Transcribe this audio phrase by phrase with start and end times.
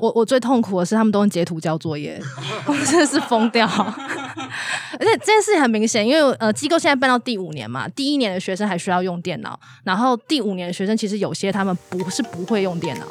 [0.00, 2.20] 我我最痛苦的是他们都用截图交作业，
[2.66, 3.66] 我真的是疯掉。
[3.66, 13.06] 而且这件事情很明显，因为呃机构现在办到第五年嘛，第一年的学生还需要用电脑，然后第五年的学生其实有些他们不是不会用电脑。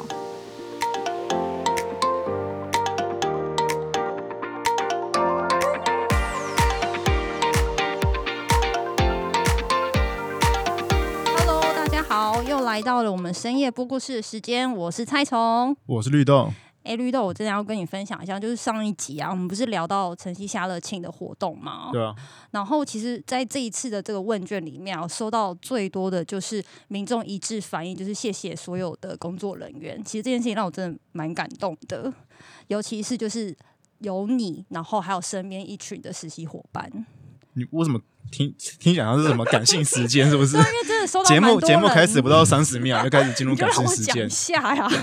[11.36, 15.76] Hello，大家好，又来到了我们深夜播故事的时间，我是蔡虫。
[15.86, 16.52] 我是绿豆，
[16.82, 21.90] 哎，绿豆，我真的要跟你分享一下，就是上一集啊，我们不是聊到晨曦夏乐庆的活动吗？
[21.92, 22.14] 对啊，
[22.50, 30.02] 然后其实，在这一次的这个问卷里面啊，收到最多的就是民众一致反映，就是谢谢所有的工作人员。
[30.04, 32.12] 其实这件事情让我真的蛮感动的，
[32.66, 33.56] 尤其是就是
[33.98, 36.90] 有你，然后还有身边一群的实习伙伴。
[37.54, 38.00] 你为什么
[38.30, 40.28] 听听讲像是什么感性时间？
[40.30, 40.60] 是不是对，？
[40.60, 44.88] 因为真的收到节目节目开始不到三十秒就开始进入 感性时间下呀。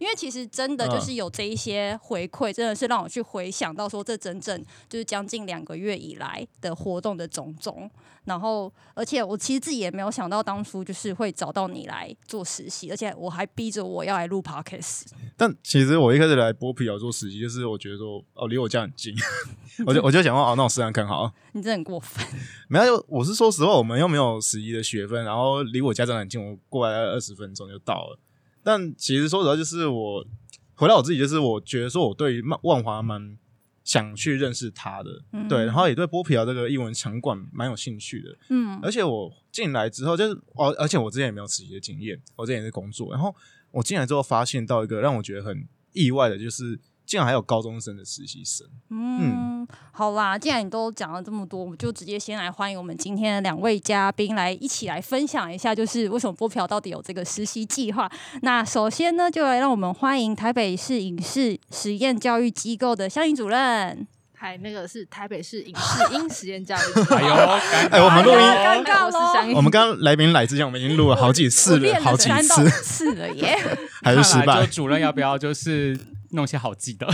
[0.00, 7.90] 因为其实真的嗯就是有这一些回馈，真的是让我去回想到说，这整整就是将近两个月以来的活动的种种。
[8.24, 15.02] 然后，而且我其实自己也没有想到，当初就是会找到你来做实习，而且我还逼着我要来录 podcast。
[15.36, 19.14] 但其实我一开始来剥皮要做实习，就是我觉得说哦离我家很近，
[19.86, 21.32] 我就我就想说哦那我试试看好了。
[21.52, 22.15] 你真的很过分。
[22.68, 28.18] 没有，我是说实话，我们又没有十一的学分，然后离我家真的很近，我过来二十分钟就到了。
[28.62, 30.26] 但其实说实话，就是我
[30.74, 33.38] 回到我自己，就是我觉得说我对于万万华蛮
[33.84, 38.36] 想去认识他的，嗯对，然后也对剥皮寮这个艺文场馆蛮有兴趣的。
[38.48, 43.12] 嗯而且我进来之后，就是哦，而且我之前也没有实习的经验，我之前也是工作。
[43.12, 43.32] 然后
[43.70, 48.66] 我进来之后，发现到一个让我觉得很意外的，就是竟然还有高中生的实习生。
[48.90, 58.10] 嗯，好啦，既然你都讲了这么多，我们就直接先来欢迎我们今天的两位嘉宾来一起来分享一下，就是为什么波票到底有这个实习计划。
[58.42, 64.06] 那首先呢，就来让我们欢迎台北市影视实验教育机构的相应主任。
[64.38, 66.78] 嗨，那个是台北市影视 音实验教育。
[67.08, 73.56] 哎呦，尴哎我们录音尴尬我是咯香我们刚刚来宾来之前，我们已经录了好几次了，了好几次次了耶！
[74.04, 74.66] 还是失败。
[74.66, 75.98] 主任要不要就是
[76.36, 77.06] 弄些好记的？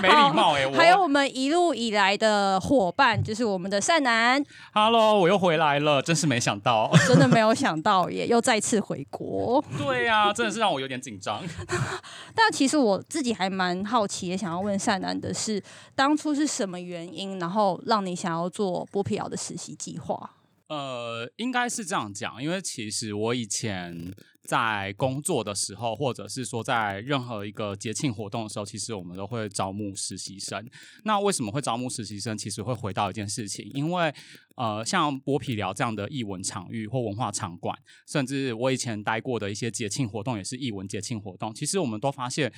[0.00, 6.92] 没礼貌哎、我还有我们一路以来的伙伴，就是我们的善男，Hello，我又回来了，真是没想到。
[7.08, 9.64] 真的没有想到耶， 又再次回国。
[9.78, 11.42] 对呀、真的是让我有点紧张。
[12.36, 15.62] 但其实我自己还蛮好奇，也想要问善男的是，
[15.94, 20.32] 当初是什么原因，然后让你想要做波皮瑶的实习计划？
[20.68, 24.12] 呃，应该是这样讲，因为其实我以前
[24.46, 30.64] 在工作的时候，或者是说在任何一个节庆活动的时候，其实我们都会招募实习生。
[31.04, 32.38] 那为什么会招募实习生？
[32.38, 34.14] 其实会回到一件事情，因为
[34.54, 37.76] 呃，像剥皮寮这样的艺文场域或文化场馆，
[38.06, 42.52] 甚至我以前待过的一些节庆活动，也是艺文节庆活动，其实我们都发现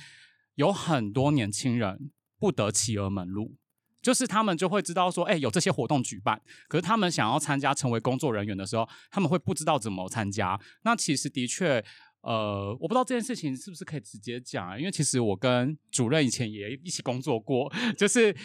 [0.55, 3.55] 有很多年轻人不得其而门路。
[4.01, 10.59] 就是他们就会知道说，哎、有这些活动举办，可是他们想要参加成为工作人员的时候，他们会不知道怎么参加。
[10.83, 11.83] 那其实的确，
[12.21, 14.77] 呃，我不知道这件事情是不是可以直接讲啊？
[14.77, 18.35] 因为其实我跟主任以前也一起工作过， 就是。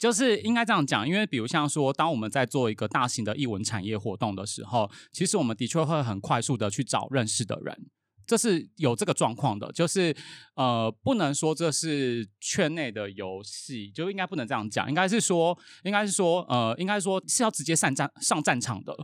[0.00, 7.86] 就是应该这样讲，因为比如像说，当我们在做一个大型的艺文产业活动的时候，其实我们的确会很快速的去找认识的人，
[8.26, 10.14] 这是有这个状况的，就是
[10.54, 18.94] 呃，不能说这是圈内的游戏，就应该不能这样讲，应该是说，应该是说，呃，应该说是要直接上战上战场的。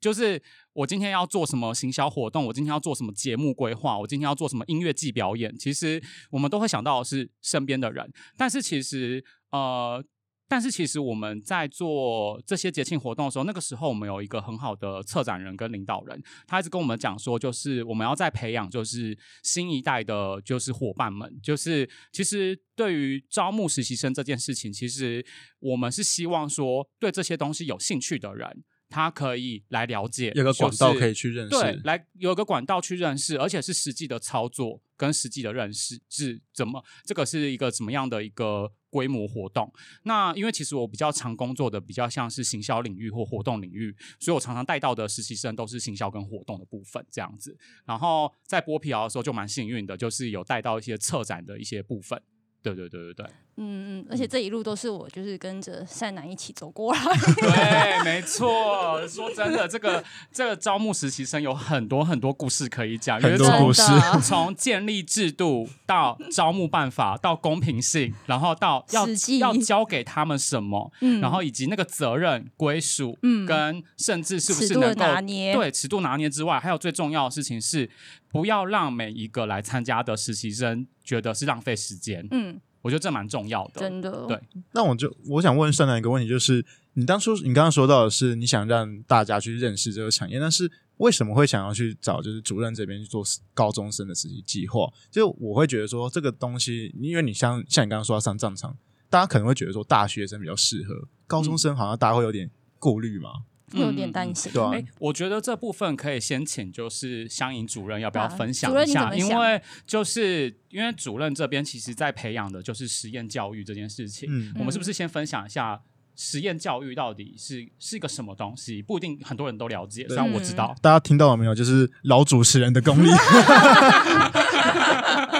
[0.00, 0.40] 就是
[0.74, 10.04] 我今天要做什么行销活动，我今天要做什么节目规划，我今天要做什么音乐季表演，其实我们都会想到是身边的人，但是其实呃。
[10.48, 25.24] 但是其实我们在做这些节庆活动的时候，那个时候我们有一个很好的策展人跟领导人，他一直跟我们讲说，就是我们要在培养，就是新一代的，就是伙伴们，就是其实对于招募实习生这件事情，其实
[25.60, 39.72] 我们是希望说，对这些东西有兴趣的人，他可以来了解，有个管道可以去认识对，来有个管道去认识，而且是实际的操作跟实际的认识是怎么，这个是一个怎么样的一个规模活动。
[40.02, 47.56] 那因为其实我比较常工作的比较像是行销领域或活动领域，所以我常常带到的实习生都是行销跟活动的部分这样子。
[47.84, 52.20] 然后在剥皮寮的时候就蛮幸运的，就是有带到一些策展的一些部分。
[52.62, 53.26] 对对对对对，
[53.58, 57.00] 嗯嗯，而且这一路都是我就是跟着善男一起走过来。
[57.36, 59.06] 对，没错。
[59.08, 60.02] 说真的，这个
[60.32, 63.82] 这个招募实习生有很多很多故事可以讲，因为从很多故事
[64.22, 69.06] 从建立制度到招募办法，到公平性，然后到要
[69.38, 77.90] 要交给他们什么，嗯然后以及那个责任归属，嗯跟甚至是不是能够拿捏对尺度拿捏之外，还有最重要的事情是，
[78.30, 82.26] 不要让每一个来参加的实习生觉得是浪费时间。
[82.30, 83.80] 嗯，我觉得这蛮重要的。
[83.80, 84.40] 真的，对
[84.72, 86.64] 那我就我想问善男一个问题，就是
[86.94, 94.90] 你当初你刚刚说到的是你想让大家去认识这个产业，但是为什么会想要去找就是主任这边去做高中生的实习计划？
[95.10, 98.74] 就我会觉得说这个东西，因为你像像你刚刚说要上战场，
[99.10, 103.30] 大家可能会觉得说大学生比较适合，高中生好像大家会有点顾虑嘛，
[103.72, 104.50] 会有点担心。
[104.52, 109.14] 对啊哎、我觉得这部分可以先请就是相迎主任要不要啊分享一下？
[109.14, 114.28] 因为就是因为主任这边其实在培养的就是实验教育这件事情。
[114.30, 115.80] 嗯我们是不是先分享一下
[116.16, 118.82] 实验教育到底是是一个什么东西？
[118.82, 120.74] 不一定很多人都了解，虽然我知道。
[120.82, 121.54] 大家听到了没有？
[121.54, 123.08] 就是老主持人的功力。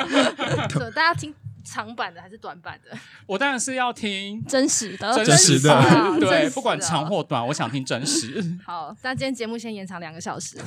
[0.69, 1.34] 对，大家听
[1.69, 2.97] 长版的还是短版的？
[3.26, 8.43] 我当然是要听真实的，真真实的啊对，实不管的长或短，我想听真实。
[8.65, 10.56] 好，那今天节目先延长两个小时。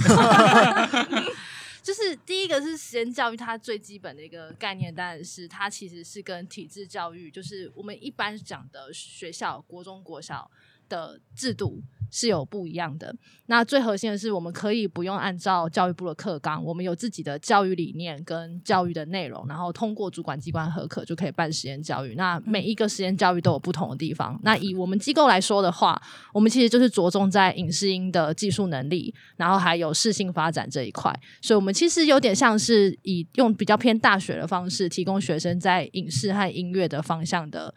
[1.82, 10.50] 就是第一个是实验教育，它最基本的一个概念，当然是它其实是跟体制教育，就是我们一般讲的学校、国中、国小
[10.88, 13.16] 的制度是有不一样的。
[13.48, 22.14] 那最核心的是，我们可以不用按照教育部的课纲，我们有自己的教育理念跟教育的内容，然后通过主管机关核可就可以办实验教育。
[22.16, 24.40] 那每一个实验教育都有不同的地方。
[24.44, 26.02] 那以我们机构来说的话，
[26.34, 31.14] 我们其实就是着重在影视音的技术能力，然后还有适性发展这一块。
[31.42, 37.74] 所以，我们其实有点像是以用比较偏大学的方式，提供学生在影视和音乐的方向的。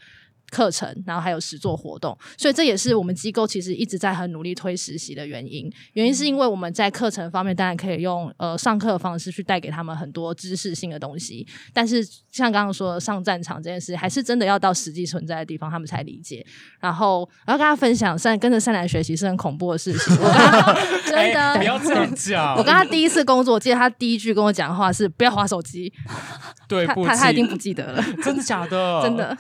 [0.50, 5.70] 课程，然后还有实作活动，所以这也是我们机构其实一直在很努力推实习的原因。
[5.94, 16.44] 原因是因为我们在课程方面当然可以用呃上课的方式去带给他们很多知识性的东西，但是像刚刚说的上战场这件事，还是真的要到实际存在的地方他们才理解。
[16.81, 20.17] 然后，然后跟他分享善跟着善来学习是很恐怖的事情。
[21.06, 22.55] 真的、哎不要这样讲。
[22.56, 29.00] 我跟他第一次工作，我记得他第一句跟我讲的话是不要划手机，他对他他一定不记得了，真的假的？
[29.02, 29.37] 真的。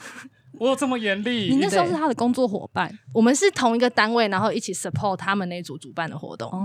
[0.58, 1.50] 我有这么严厉？
[1.50, 2.92] 你那时候是他的工作伙伴。
[3.12, 6.60] 我们是同一个单位，然后一起 support 他们那组主办的活动，哦，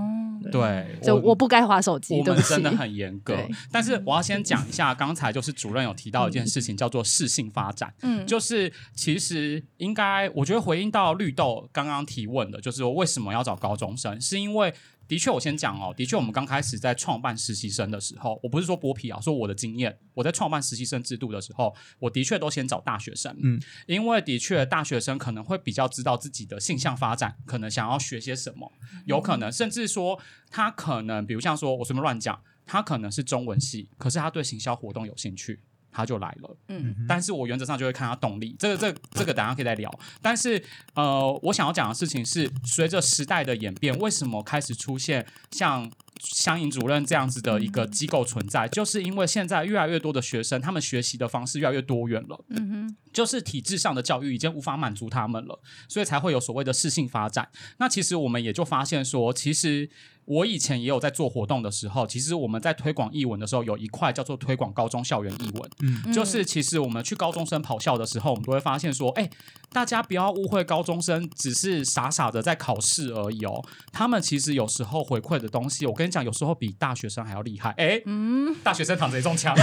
[0.51, 2.53] 对，就我不该划手机，我对不起。
[2.53, 3.37] 们真的很严格，
[3.71, 7.93] 但是我要先讲一下，刚才就是主任有提到一件事情，叫做适性发展。
[8.01, 14.73] 嗯，就是其实应该，我觉得回应到绿豆刚刚提问的，就是说为什么要找高中生，是因为
[15.09, 28.71] 的确我先讲哦，的确我们刚开始在创办实习生的时候，我不是说剥皮啊，说我的经验，我在创办实习生制度的时候，我的确都先找大学生，嗯，因为的确大学生可能会比较知道自己的性向发展，可能想要学些什么，
[29.05, 30.21] 有可能甚至说
[30.51, 35.59] 他可能，比如像说我随便乱讲，他可能是中文系，可是他对行销活动有兴趣。
[35.91, 39.91] 他就来了，嗯，但是我原则上就会看他动力，这个、这个、这个，等下可以再聊。
[40.21, 40.61] 但是，
[40.93, 45.89] 呃，我想要讲的事情是，随着时代的演变，为什么开始出现像
[46.19, 48.67] 相应主任这样子的一个机构存在？
[48.67, 57.49] 就是因为现在越来越多的学生，他们学习的方式越来越多元了，嗯哼，就是体制上的教育已经无法满足他们了，所以才会有所谓的适性发展。
[57.77, 59.89] 那其实我们也就发现说，其实
[60.25, 69.29] 我以前也有在做活动的时候，其实我们在推广译文的时候，有一块叫做推广高中校园译文，嗯就是其实我们去高中生跑校的时候，我们都会发现说，哎、
[69.71, 77.69] 大家不要误会高中生只是傻傻的在考试而已哦，他们其实有时候回馈的东西，我跟你讲，有时候比大学生还要厉害。
[77.77, 79.55] 哎、嗯，大学生躺着也中枪，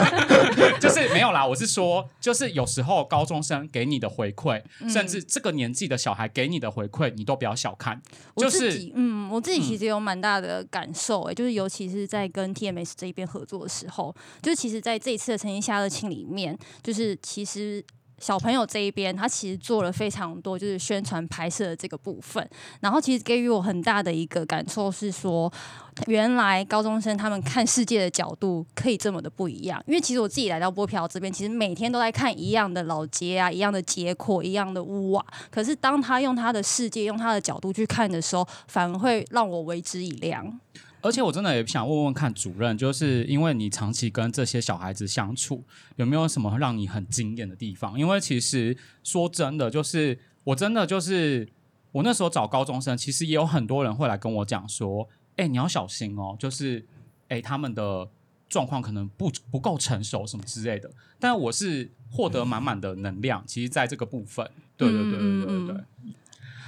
[0.80, 1.46] 就是没有啦。
[1.46, 8.00] 我是说，就是有时候高中生给你的回馈，嗯甚至这个年纪的小孩给你的回馈，你都不要小看。
[8.34, 17.84] 我就是嗯，我自己其实有蛮大的感受、欸，就是尤其是在跟 TMS 这一边合作的时候，就是其实在这一次的诚心夏乐庆里面，就是其实。
[18.24, 22.48] 小朋友这一边，他其实做了非常多，就是宣传拍摄的这个部分。
[22.80, 25.52] 然后，其实给予我很大的一个感受是说，
[26.06, 29.78] 原来高中生他们看世界的角度可以这么的不一样。
[29.86, 35.22] 因为其实我自己来到波瓢这边，其实每天都在看一样的老街啊，一样的街廓，一样的屋瓦。
[35.50, 40.58] 可是当他用他的世界、用他的角度去看的时候，反而会让我为之一亮。
[41.04, 45.62] 而且我真的也想问问看主任，就是因为你长期跟这些小孩子相处，
[45.96, 47.98] 有没有什么让你很惊艳的地方？
[47.98, 51.46] 因为其实说真的，就是我真的就是
[51.92, 55.06] 我那时候找高中生，其实也有很多人会来跟我讲说，
[55.36, 56.82] 哎、你要小心哦，就是
[57.28, 58.08] 哎、他们的
[58.48, 63.44] 状况可能不不够成熟什么之类的，但我是获得满满的能量。
[63.46, 65.76] 其实，在这个部分，对对对对对对对。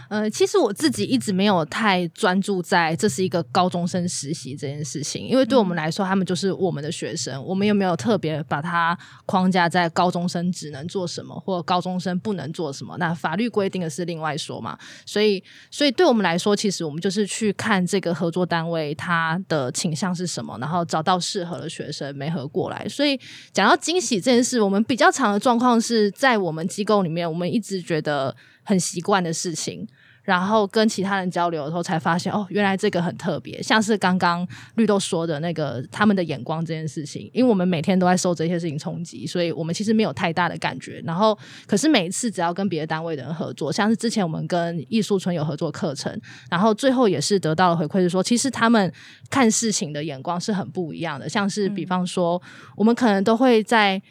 [0.08, 12.96] 呃，其实我自己一直没有太专注在这是一个高中生实习这件事情，因为对我们来说，他们就是我们的学生，我们又没有特别把它框架在高中生只能做什么，或高中生不能做什么？
[12.98, 14.78] 那法律规定的是另外说嘛。
[15.04, 22.86] 所以，所以对我们来说，其实我们就是去看这个合作单位他的倾向是什么，然后找到适合的学生没合过来。
[22.88, 23.18] 所以，
[23.52, 28.34] 讲到惊喜这件事，我们比较常的状况是在我们机构里面，我们一直觉得
[28.66, 29.88] 很习惯的事情。
[30.22, 34.44] 然后跟其他人交流的时候，才发现哦，原来这个很特别，像是刚刚
[34.74, 41.00] 绿豆说的那个他们的眼光这件事情，因为我们每天都在受这些事情冲击，所以我们其实没有太大的感觉。
[41.06, 46.20] 然后，可是每一次只要跟别的单位的人合作，像是之前我们跟艺术村有合作课程，
[46.50, 48.92] 然后最后也是得到了回馈，是说其实他们
[49.30, 51.28] 看事情的眼光是很不一样的。
[51.28, 52.42] 像是比方说，
[52.74, 54.02] 我们可能都会在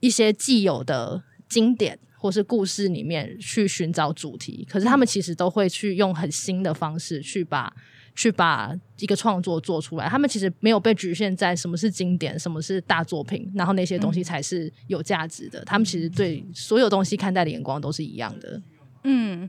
[0.00, 1.98] 一些既有的经典。
[2.18, 7.72] 或是故事里面去寻找主题，可是他们其实都会去用很新的方式去把
[8.16, 10.08] 去把一个创作做出来。
[10.08, 15.64] 他们其实没有被局限在什么是经典，什么是大作品，然后那些东西才是有价值的。
[15.64, 18.60] 他们其实对所有东西看待的眼光都是一样的。
[19.04, 19.48] 嗯，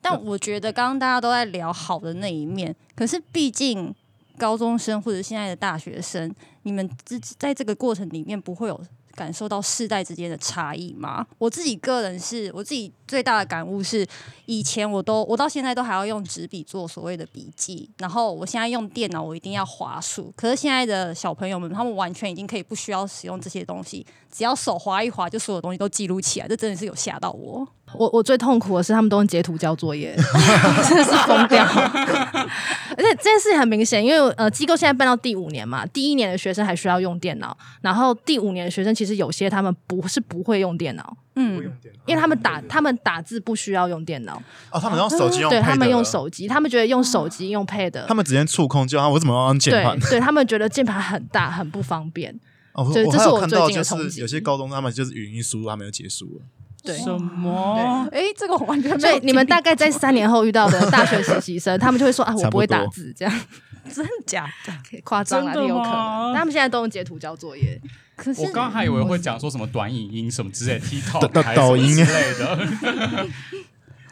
[0.00, 3.94] 但我觉得刚刚大家都在聊好的那一面，可是毕竟
[4.38, 8.82] 高中生或者现在的大学生，你们自己在这个过程里面不会有。
[9.18, 11.26] 感受到世代之间的差异吗？
[11.38, 14.06] 我自己个人是我自己最大的感悟是，
[14.46, 20.32] 以前我都我到现在都还要用纸笔做所谓的笔记，然后我现在用电脑，我一定要滑鼠。
[20.36, 26.46] 可是现在的小朋友们，他们完全已经可以不需要使用这些东西，只要手滑一滑，就所有东西都记录起来。
[26.46, 27.66] 这真的是有吓到我。
[27.94, 30.14] 我我最痛苦的是他们都用截图交作业，
[30.88, 31.64] 真的是疯掉。
[32.98, 41.62] 而且这件事情很明显，因为呃机构现在办到第五年嘛，第一年的学生还需要用电脑，然后第五年的学生其实有些他们不是不会用电脑，嗯，
[42.06, 44.42] 因为他们打他们打字不需要用电脑，
[44.72, 49.98] 哦，他们用手机用，对他们用手机，他们觉得用手机用 Pad，他们直接触控就啊，我怎么用键盘？
[50.10, 52.34] 对他们觉得键盘很大很不方便。
[52.72, 54.20] 哦，这是我最近的冲击。
[54.20, 56.42] 有些高中他们就是语音输入，还没有结束了。
[56.82, 58.08] 对，什么？
[58.12, 58.98] 哎，这个我完全没有。
[59.00, 63.34] 所以你们大概在三年后遇到的大学实习生，他们就会说啊， 我不会打字，这样
[63.92, 64.72] 真的假的？
[65.04, 66.34] 夸张了，有可能。
[66.34, 67.80] 他们现在都用截图交作业。
[68.16, 73.26] 可是我刚还以为会讲说什么短影音什么之类，TikTok、抖音之类的。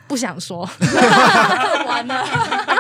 [0.09, 0.69] 不想说，
[1.87, 2.25] 完了。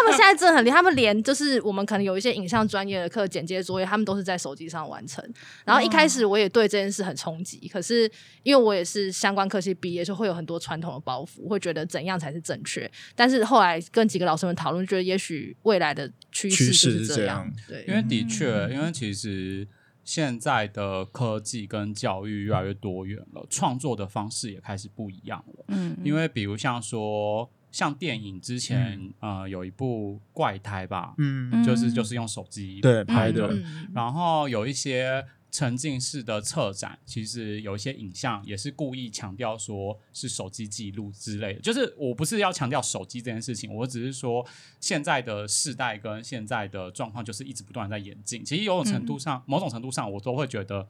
[0.07, 5.25] 他们现在真的很厉害，他们连就是我们可能有一些影像专业的课剪接作业，他们都是在手机上完成。
[5.65, 8.11] 然后一开始我也对这件事很冲击，可是
[8.43, 12.91] 因为我也是相关科系毕业，就会有很多传统的包袱，会觉得怎样才是正确。
[13.15, 17.51] 但是后来跟几个老师们讨论，觉得也许未来的趋势就是这样。
[17.67, 19.67] 对，因为的确，因为其实。
[20.07, 25.65] 现在的科技跟教育越来越多元了，创作的方式也开始不一样了。
[25.67, 33.55] 嗯，因为比如像说，像电影之前呃有一部怪胎吧，嗯，就是就是用手机对拍的，
[33.95, 35.23] 然后有一些。
[35.49, 41.61] 沉浸式的策展，其实有一些影像也是故意强调说是手机记录之类的。
[41.61, 44.47] 就是我不是要强调手机这件事情，我只是说
[44.81, 48.45] 现在的世代跟现在的状况就是一直不断在演进。
[48.45, 50.89] 其实有种程度上，某种程度上，我都会觉得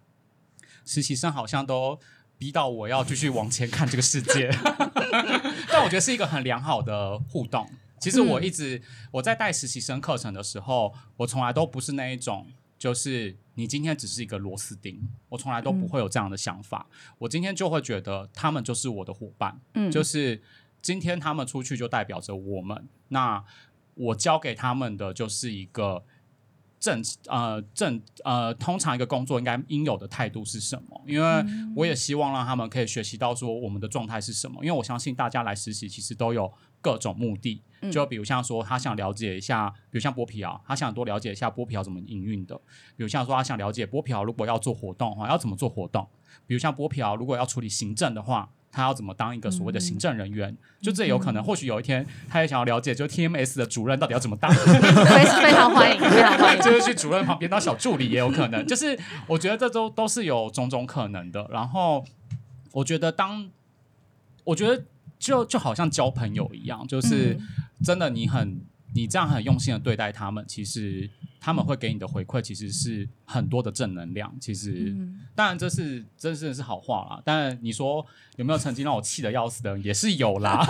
[0.85, 2.01] 实习生好像都
[2.39, 4.51] 逼到我要继续往前看这个世界。
[5.69, 7.69] 但我觉得是一个很良好的互动。
[7.99, 12.47] 其实我一直我在带实习生课程的时候，我从来都不是那一种。
[12.79, 15.01] 就是你今天只是一个螺丝钉，
[15.31, 16.87] 我从来都不会有这样的想法。
[17.17, 20.43] 我今天就会觉得他们就是我的伙伴，嗯，就是
[20.83, 22.87] 今天他们出去就代表着我们。
[23.09, 23.43] 那
[23.95, 26.05] 我教给他们的就是一个
[26.87, 31.03] 正呃正呃，通常一个工作应该应有的态度是什么？
[31.07, 34.65] 因为我也希望让他们可以学习到说我们的状态是什么。
[34.65, 36.53] 因为我相信大家来实习其实都有。
[36.83, 42.55] 各种目的，就比如像说，他想了解一下，比如像剥皮啊，他想多了解一下剥皮怎么营运的；，
[42.97, 46.05] 比如像说，他想了解剥皮如果要做活动的话，要怎么做活动；，
[46.47, 50.57] 比如像剥皮如果要处理行政的话，他要怎么当一个所谓的行政人员？
[50.81, 54.51] 就这有可能，或许有一天，他也想要了解，就 TMS 的主任到底要怎么当？
[54.55, 58.67] 非常欢迎，非常欢迎，就是去主任旁边当小助理也有可能。
[58.67, 61.49] 就是我觉得这都都是有种种可能的。
[61.51, 62.05] 然后，
[62.73, 63.49] 我觉得当
[64.45, 64.85] 我觉得。
[65.19, 67.39] 就就好像交朋友一样，就是
[67.83, 68.61] 真的，你很
[68.97, 74.35] 你这样很用心的对待他们，其实他们会给你的回馈其实是很多的正能量。
[74.41, 77.21] 其实，嗯当然这是真的是好话啦。
[77.23, 78.05] 但你说
[78.37, 80.65] 有没有曾经让我气得要死的人，也是有啦。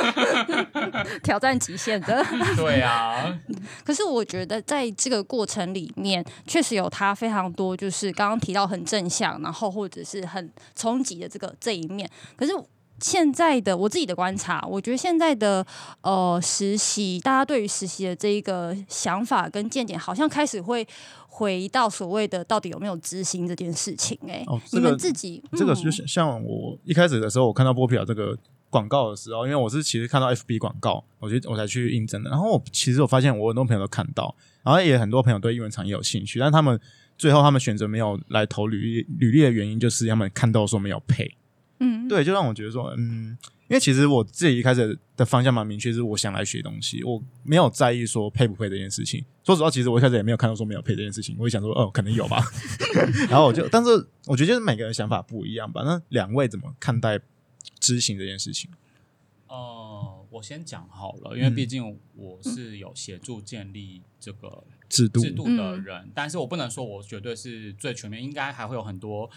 [1.24, 2.22] 挑战极限的。
[2.54, 3.40] 对啊，
[3.82, 12.08] 可是我觉得在这个过程里面，确实有他非常多，就是刚刚提到很正向，然后或者是很冲击的这个这一面。
[12.36, 12.52] 可是
[13.00, 15.66] 现在的我自己的观察，我觉得现在的
[16.02, 20.86] 呃实习，大家对于实习的这一个想法跟见解，好像开始会
[21.26, 24.32] 回到所谓的到底有没有执行这件事情、欸。
[24.32, 28.36] 哎、哦你们自己这个嗯就像像我一开始的时候，我看到波皮尔这个
[28.70, 32.30] 广告的时候，因为我是其实看到 FB 广告，我觉得我才去应征的。
[32.30, 36.78] 然后我其实我发现我很多朋友都看到，然后也很多朋友对英文产业有兴趣，但他们
[37.16, 41.36] 最后他们选择没有来投履历履历的原因，就是他们看到说没有配，
[41.80, 43.36] 嗯，对，就让我觉得说，嗯，
[43.68, 49.24] 因为其实我自己一开始的方向蛮明确，是我想来学东西，我没有在意说配不配这件事情。
[49.44, 52.42] 说实话，其实我一开始也没有看到说没有配这件事情，我也想说，哦，可能有吧。
[53.30, 53.90] 然后我就，但是
[54.26, 55.82] 我觉得就是每个人想法不一样吧。
[55.84, 57.20] 那两位怎么看待
[57.78, 58.70] 知行这件事情？
[59.46, 69.30] 呃，我先讲好了，因为嗯毕竟我是有协助建立这个制度制度的人，但是我不能说我绝对是最全面，应该还会有很多。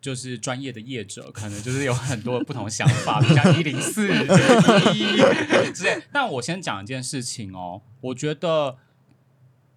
[0.00, 6.02] 就是专业的业者，可能就是有很多不同的想法，像一零四一之类。
[6.10, 8.78] 但我先讲一件事情哦，我觉得，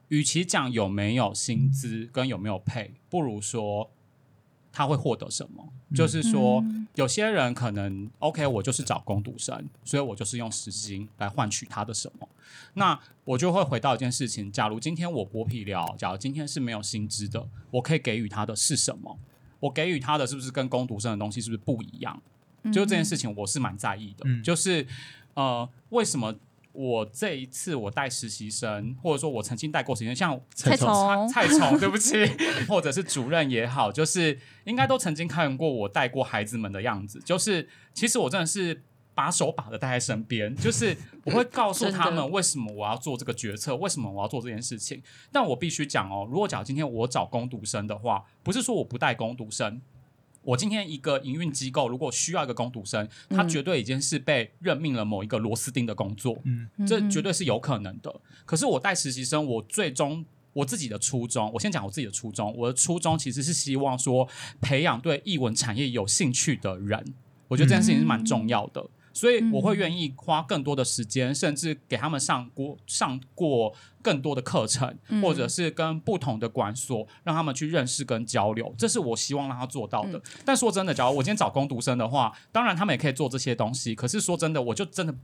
[0.08, 3.92] 与其讲有没有薪资跟有没有配，不如说
[4.72, 5.70] 他会获得什么。
[5.94, 12.28] 就是说，嗯有些人可能 OK，我就是找工读生，所以我就是用时薪来换取他的什么。
[12.76, 19.20] 那我就会回到一件事情：假如今天我剥皮聊，假如今天是没有薪资的，我可以给予他的是什么？
[19.64, 22.22] 我给予他的是不是跟工读生的东西是不是不一样？
[22.66, 24.26] 就这件事情，我是蛮在意的。
[24.26, 24.86] 嗯就是
[25.36, 26.36] 呃，为什么
[26.74, 32.26] 我这一次我带实习生，或者说我曾经带过实习生，像蔡蔡崇蔡崇， 对不起，
[32.68, 37.22] 或者是主任也好，就是应该都曾经看过我带过孩子们的样子。
[37.24, 38.84] 就是其实我真的是
[39.16, 45.02] 把手把的带在身边，就是 我会告诉他们为什么我要做这个决策，为什么我要做这件事情。
[45.32, 49.82] 但我必须讲哦，如果假如今天我找工读生的话，不是说我不带工读生。
[50.42, 58.14] 我今天一个营运机构如果需要一个工读生，他嗯绝对已经是被任命了某一个螺丝钉的工作，嗯这嗯绝对是有可能的。
[58.46, 62.54] 可是我带实习生，我最终我自己的初衷，我先讲我自己的初衷。
[62.58, 64.28] 我的初衷其实是希望说，
[64.60, 67.14] 培养对译文产业有兴趣的人。
[67.48, 78.74] 我觉得这件事情是蛮重要的，所以我会愿意花更多的时间，甚至给他们上过上过更多的课程，或者是跟不同的管所让他们去认识跟交流。
[78.78, 80.22] 这是我希望让他做到的。
[80.44, 83.96] 但说真的，假如我今天找工读生的话，当然他们也可以做这些东西。
[83.96, 85.16] 可是说真的，我就真的。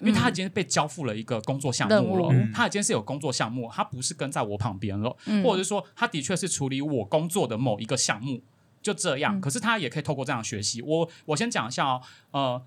[0.00, 8.42] 因为他已经被交付了一个工作项目了，嗯他已经是有工作项目，他不是跟在我旁边了，嗯或者是说他的确是处理我工作的某一个项目，
[8.82, 9.38] 就这样。
[9.38, 10.82] 嗯可是他也可以透过这样学习。
[10.82, 12.02] 我我先讲一下哦，
[12.32, 12.62] 呃，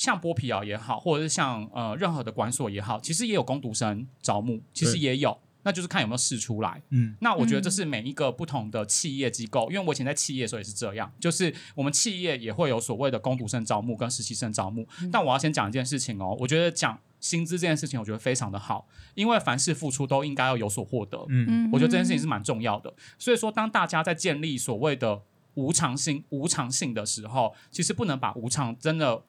[0.00, 6.80] 像剥皮袄也好，或者是像呃任何的管所也好，其实也有工读生招募，其实也有，那就是看有没有试出来。
[6.88, 14.88] 嗯那我觉得这是每一个不同的企业机构，因为我以前在企业的时候也是这样，就是我们企业也会有所谓的工读生招募跟实习生招募。
[15.12, 21.18] 但我要先讲一件事情哦，我觉得讲薪资这件事情，我觉得非常的好，因为凡事付出都应该要有所获得。
[21.28, 22.94] 嗯嗯我觉得这件事情是蛮重要的。
[23.18, 25.20] 所以说，当大家在建立所谓的
[25.56, 29.22] 无偿性、无偿性的时候，其实不能把无偿真的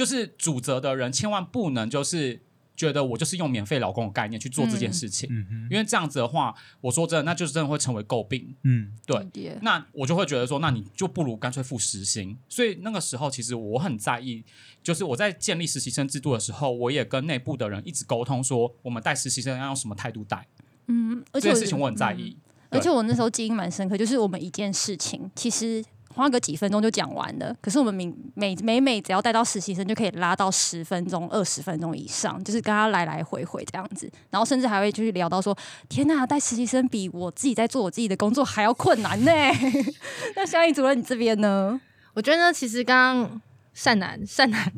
[0.00, 2.40] 就是主责的人，千万不能就是
[2.74, 5.28] 觉得我就是用免费劳工的概念去做这件事情，
[5.70, 8.56] 因为这样子的话，我说真的，那就是真的会成为诟病。
[8.62, 8.96] 嗯。
[9.04, 12.34] 对，那我就会觉得说，那你就不如干脆付实薪。
[12.48, 14.42] 所以那个时候，其实我很在意，
[14.82, 20.46] 就是我在建立实习生制度的时候，我也跟内部的人一直沟通说，我们带实习生要用什么态度带，
[20.86, 22.38] 嗯，而且这件事情我很在意。
[22.70, 27.54] 而且我那时候记忆蛮深刻，就是我们一件事情，其实花个几分钟就讲完了。
[27.60, 34.10] 可是我们每每每每只要带到实习生，就可以拉到十分钟、二十分钟以上，就是跟他来来回回这样子。
[34.30, 35.56] 然后甚至还会就是聊到说
[35.88, 39.32] ：“天呐，带实习生比我自己在做我自己的工作还要困难呢。
[40.36, 41.80] ”那相应主任，你这边呢？
[42.14, 43.40] 我觉得呢，其实刚刚
[43.72, 44.72] 善男善男，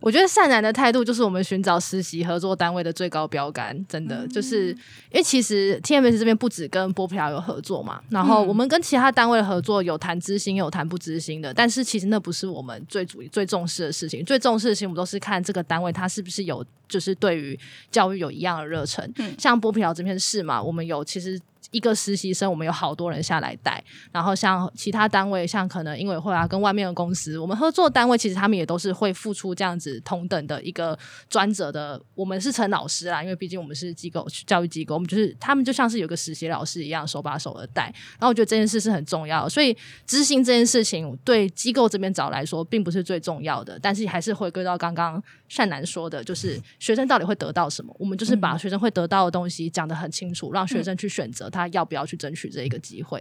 [0.00, 4.70] 我觉得善男的态度就是我们寻找实习合作单位的最高标杆，真的、就是
[5.12, 8.48] 因为其实 TMS 这边不止跟波皮亚有合作嘛，然后嗯。
[8.48, 17.58] 我们跟其他单位的合作有谈知心，有谈不知心的，但是其实那不是我们最主最重视的事情，最重视的事情我们都是看这个单位它是不是有就是对于
[17.90, 19.34] 教育有一样的热忱，嗯。
[19.38, 21.38] 像波皮亚这边是嘛，我们有其实
[21.70, 32.00] 一个实习生，我们有好多人下来带，然后像其他单位，像可能英委会啊，跟外面的公司，我们合作单位其实他们也都是会付出这样子同等的一个专责的。
[32.14, 37.84] 我们是陈老师啦，因为毕竟我们是机构教育机构，我们就是他们就像是有个实习老师一样，手把手的带。
[38.18, 47.94] 然后我觉得这件事是很重要，所以执行这件事情对机构这边找来说并不是最重要的，但是还是回归到刚刚善男说的，就是学生到底会得到什么？
[47.98, 51.68] 我们就是把学生会得到的东西讲得很清楚，让学生去选择他。
[51.72, 53.20] 要不要去争取这一个机会？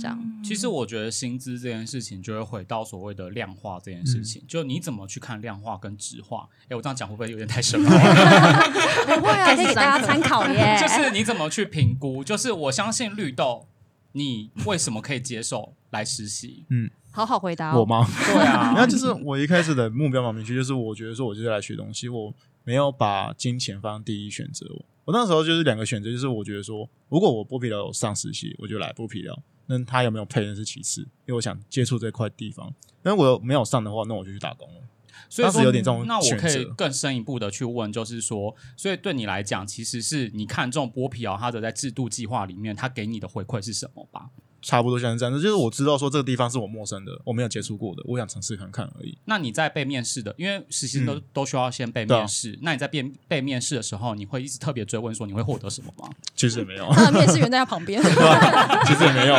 [0.00, 6.48] 这样，其实我觉得薪资这件事情就会回到所谓的量化这件事情，就你怎么去看量化跟质化？
[6.68, 7.88] 哎，我这样讲会不会有点太深了？
[7.88, 10.76] 不会啊， 可以给大家参考耶。
[10.80, 12.22] 就是你怎么去评估？
[12.22, 13.66] 就是我相信绿豆，
[14.12, 16.64] 你为什么可以接受来实习？
[16.70, 18.06] 嗯，好好回答我吗？
[18.26, 24.66] 对啊， 那就是我一开始的目标蛮明确，就是我觉得说我就是来学东西，我没有把金钱放第一选择。
[25.06, 29.40] 我那时候就是两个选择，就是我觉得说，如果我剥皮疗有上实习，我就来剥皮疗。
[29.68, 32.70] 那他有没有配那是其次，因为我想接触这块地方。
[33.02, 34.80] 那我没有上的话，那我就去打工了。
[35.28, 44.30] 所以说有点这种那我可以更深一步的去问，就是说，所以对你来讲，其实是你看中剥皮疗它的在制度计划里面，它给你的回馈是什么吧？
[44.66, 49.16] 差不多像是这样子，就是我知道说这个地方是我陌生的，我没有接触过的，我想尝试看看而已。
[49.26, 52.58] 那你在被面试的，因为实习生都都需要先被面试。
[52.62, 56.10] 那你在被被面试的时候，你会一直特别追问说你会获得什么吗？
[56.34, 58.02] 其实也没有， 他的面试员在他旁边。
[58.86, 59.36] 其实也没有，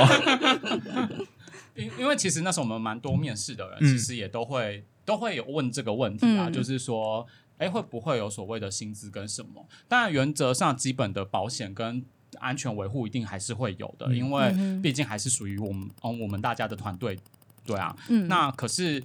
[1.76, 9.68] 因因为其实那时候我们蛮多面试的人，其实也都会都会有问这个问题啊，就是说，哎，会不会有所谓的薪资跟什么？
[9.90, 12.06] 当然，原则上基本的保险跟。
[12.40, 17.18] 安全维护一定还是会有的，因为毕竟还是属于我们嗯我们大家的团队，
[17.66, 17.96] 对啊。
[18.28, 19.04] 那可是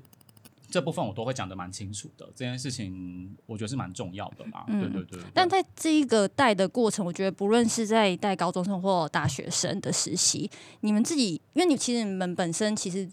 [0.69, 4.65] 这部分我都会讲的蛮清楚的，这件事情我觉得是蛮重要的嘛。
[4.67, 5.21] 对对对。
[5.33, 13.09] 但在这一个带的过程，我觉得不论是在带高中生或大学生的实习，你们自己，因为你其实你们本身其实。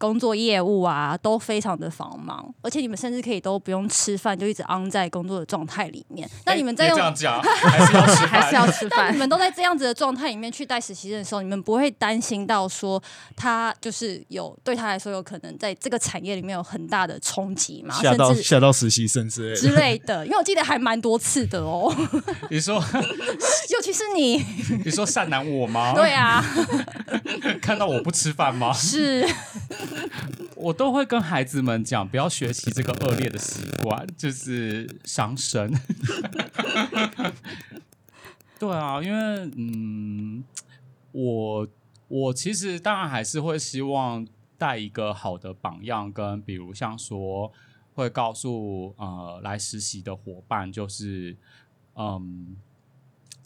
[0.00, 6.26] 工作业务啊，都非常的繁忙，而且你们甚至可以都不用吃饭，就一直昂在工作的状态里面。
[6.46, 8.28] 那你们在用这样讲，还是要吃饭？
[8.40, 9.12] 还是要吃饭？
[9.12, 13.00] 你们都在这样子的状态里面去带实习生的时候，你们不会担心到说
[13.36, 17.94] 他就是有对他来说有可能在这个产业里面有很大的冲击吗？
[18.00, 21.94] 吓到吓到实习生之类之类的，因为我记得还蛮多次的哦。
[22.48, 22.82] 你说，
[23.70, 24.42] 尤其是你，
[24.82, 25.92] 你说善男我吗？
[25.94, 26.42] 对啊，
[27.60, 28.72] 看到我不吃饭吗？
[28.72, 29.28] 是。
[30.56, 35.72] 我都会跟孩子们讲，不要学习这个恶劣的习惯，就是伤身。
[38.58, 40.44] 对啊，因为嗯，
[41.12, 41.68] 我
[42.08, 44.26] 我其实当然还是会希望
[44.58, 47.50] 带一个好的榜样，跟比如像说
[47.94, 51.36] 会告诉呃来实习的伙伴，就是
[51.94, 52.56] 嗯，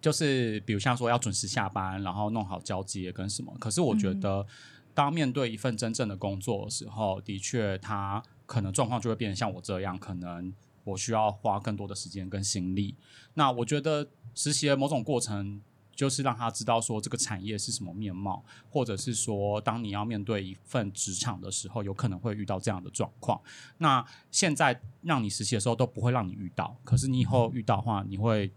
[0.01, 3.55] 就是比如像说要准时下班，然后弄好交接跟什么。
[3.61, 4.47] 可是我觉得。
[4.95, 10.55] 当面对一份真正的工作的时候，的确，他可能状况就会变成像我这样，可能
[10.85, 12.95] 我需要花更多的时间跟心力。
[13.35, 15.61] 那我觉得实习的某种过程，
[15.97, 23.41] 就是让他知道说这个产业是什么面貌，或者是说，当你要面对一份职场的时候，有可能会遇到这样的状况。
[23.79, 28.53] 那现在让你实习的时候都不会让你遇到，可是你以后遇到的话，你会。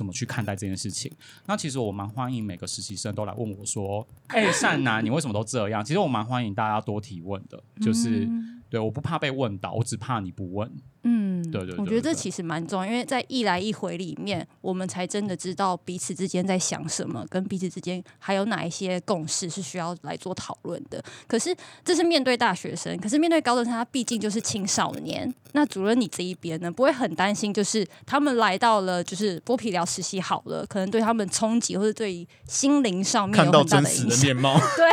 [0.00, 1.12] 怎么去看待这件事情？
[1.44, 8.26] 那其实我蛮欢迎每个实习生都来问我说：“哎，善男，你为什么都这样？”其实我蛮欢迎大家多提问的，就是
[8.70, 10.70] 对，我不怕被问到，我只怕你不问。
[11.02, 21.02] 嗯，对对，我觉得这其实蛮重要，因为在一来一回里面，我们才真的知道彼此之间在想什么，跟彼此之间还有哪一些共识是需要来做讨论的。
[21.26, 25.32] 可是这是面对大学生，可是面对高中生，他毕竟就是青少年。
[25.52, 34.30] 那主任你这一边呢，不会很担心，就是他们来到了就是剥皮疗实习好了，可能对他们冲击或者对心灵上面有很大的影响。
[34.76, 34.92] 对，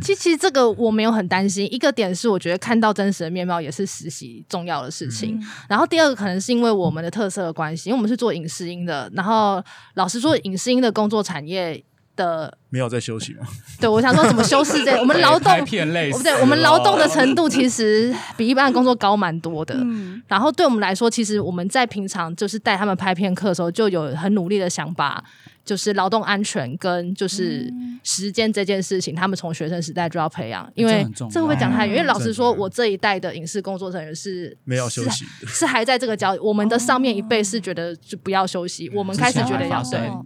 [0.00, 1.66] 其实这个我没有很担心。
[1.72, 5.40] 一个点是，我觉得看到真实的面貌也是实习重要的事情。
[5.68, 9.10] 然后第二个可能是因为我们的特色的关系，因为我们是做影视音的。
[9.14, 9.62] 然后
[9.94, 11.82] 老实说，影视音的工作产业
[12.16, 13.46] 的没有在休息吗？
[13.80, 19.78] 对，我想说怎么修饰这我们劳动片类，不对，我们劳动的程度其实比一般的工作高蛮多的。
[20.26, 25.22] 然后对我们来说，其实我们在平常就是带他们拍片课的时候，就有很努力的想法。
[25.68, 27.70] 就是劳动安全跟就是
[28.02, 31.96] 时间这件事情，他们从学生时代就要培养，因为这会不会讲太远？
[31.96, 36.34] 因为老实说，我这一代的影视工作人员是没有休息，是还在这个教。
[36.40, 39.82] 我们的上面一辈是觉得就不要休息，我们开始觉得要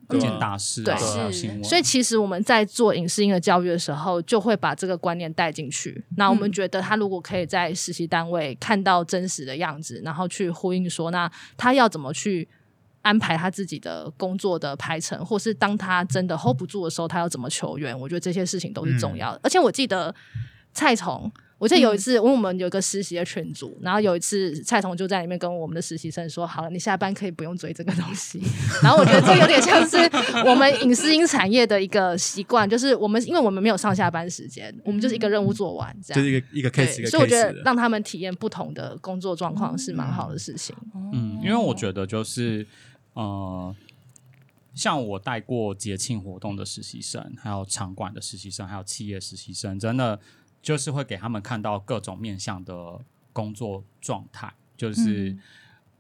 [0.09, 0.95] 对，件大事，对，
[1.65, 6.05] 所以其实我们在做影视音乐教育的时候，就会把这个观念带进去。
[6.17, 12.49] 那我们觉得他如果可以在实习单位看到真实的样子，然后去呼应说，那他要怎么去？
[13.03, 17.97] 安排他自己的工作的排程，或是当他真的 hold 不住的时候，他要怎么求援？
[17.99, 19.41] 我觉得这些事情都是重要的。
[19.43, 20.15] 而且我记得
[20.73, 28.41] 蔡崇，我记得有一次，因为我们有一个实习的群组，然后有一次蔡崇就在里面跟我们的实习生说：“好了，你下班可以不用追这个东西。
[28.83, 29.97] ”然后我觉得这有点像是
[30.45, 36.21] 我们影视音产业的一个习惯，就是我们因为我们没有上下班时间，我们就是一个任务做完这样。
[36.21, 37.53] 就是一个一个 case 所以我觉得。
[37.65, 40.75] 让他们体验不同的工作状况是蛮好的事情。
[41.12, 42.67] 嗯，因为我觉得就是
[43.14, 43.75] 呃，
[44.75, 50.20] 像我带过节庆活动的实习生，还有场馆的实习生，还有企业实习生，真的
[50.61, 53.01] 就是会给他们看到各种面向的
[53.33, 55.31] 工作状态，就是。
[55.31, 55.40] 嗯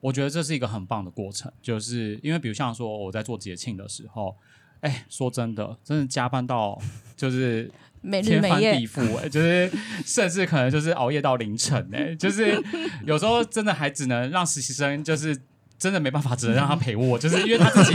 [0.02, 4.36] 我觉得这是一个很棒的过程，就是因为比如像说我在做节庆的时候，
[4.80, 6.76] 哎，说真的，真的加班到
[7.16, 7.70] 就是
[8.02, 9.70] 每天翻地覆、欸，就是
[10.04, 12.60] 甚至可能就是熬夜到凌晨、欸，就是
[13.06, 15.40] 有时候真的还只能让实习生就是。
[15.82, 17.92] 真的没办法，只能让他陪我，就是因为他自己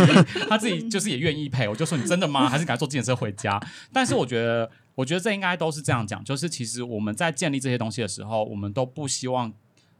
[0.50, 2.50] 他自己就是也愿意陪我，就说你真的吗？
[2.50, 3.60] 还是赶快坐自行车回家？
[3.94, 9.54] 但是我觉得，我觉得这应该都是这样讲，就是其实我们在建立这些东西的时候，我们都不希望，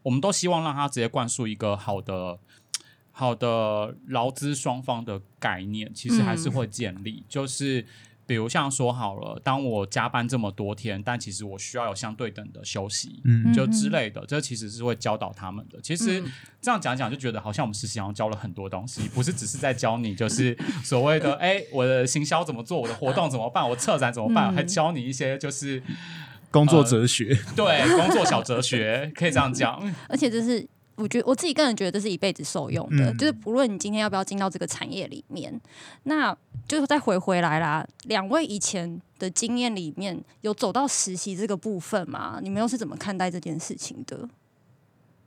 [0.04, 2.38] 我们都希望让他直接灌输一个好的。
[3.20, 7.24] 好的劳资双方的概念，其实还是会建立。
[7.28, 7.84] 就是
[8.28, 13.54] 比如像说好了，当我加班这么多天，但其实我需要有相对等的休息，嗯。
[13.54, 15.80] 就之类的，这其实是会教导他们的。
[15.82, 16.32] 其实嗯。
[16.62, 24.56] 这样讲讲，就觉得好像我们实习好像教了很多东西，不是只是在教你，就是所谓的哎，我的行销怎么做，我的活动怎么办，我策展怎么办，嗯。
[24.56, 25.82] 还教你一些就是
[26.52, 29.82] 工作哲学，对工作小哲学，可以这样讲。
[30.10, 35.62] 而且这是我觉得我自己个人觉得这是一辈子受用的，嗯就是不论你今天要不要进到这个产业里面，
[36.04, 36.36] 那
[36.68, 37.88] 就是再回回来啦。
[38.06, 42.40] 两位以前的经验里面有走到实习这个部分吗？
[42.42, 44.28] 你们又是怎么看待这件事情的？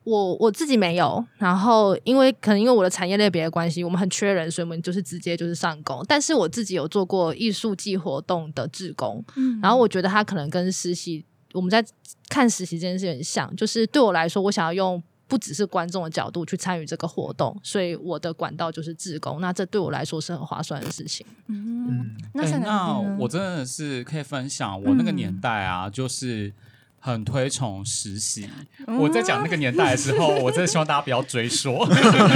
[0.03, 6.03] 我我自己没有，然后因为可能因为我的产业类别的关系，我们很缺人，所以我们就是直接就是上工。
[6.09, 11.85] 但是我自己有做过艺术季活动的志工，嗯然后我觉得他可能跟实习，我们在
[12.31, 19.41] 看实习这件事很像，就是对我来说，我想要用不只是观众的角度去参与这个活动，所以我的管道就是自工。
[19.41, 21.25] 那这对我来说是很划算的事情。
[21.47, 26.53] 嗯，那我真的是可以分享，我那个嗯年代啊，就是
[26.99, 28.51] 很推崇实习。
[28.89, 31.87] 嗯我在讲那个年代的时候，我真的希望大家不要追说，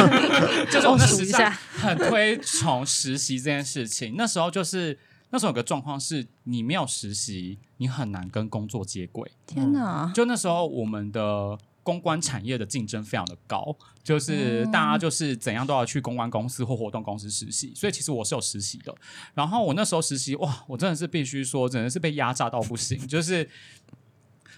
[0.70, 4.14] 就是我们时上数一下很推崇实习这件事情。
[4.16, 4.96] 那时候就是
[5.30, 9.28] 那时候有个状况是，你没有实习，你很难跟工作接轨。
[9.46, 18.92] 天哪，就那时候我们的公关产业的竞争非常的高，就是大家就是怎样都要去公关公司或活动公司实习，所以其实我是有实习的。
[19.34, 23.48] 然后我那时候实习，哇，我真的是必须说，真的是被压榨到不行，就是。